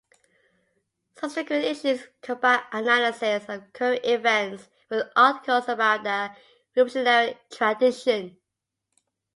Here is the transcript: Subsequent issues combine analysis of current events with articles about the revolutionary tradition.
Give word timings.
Subsequent 1.15 1.63
issues 1.63 2.07
combine 2.23 2.61
analysis 2.71 3.47
of 3.47 3.71
current 3.71 4.03
events 4.03 4.67
with 4.89 5.05
articles 5.15 5.69
about 5.69 6.03
the 6.03 6.35
revolutionary 6.75 7.37
tradition. 7.51 8.35